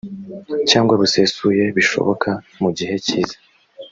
[0.69, 2.29] cyangwa busesuye bishoboka
[2.61, 3.37] mu gihe kiza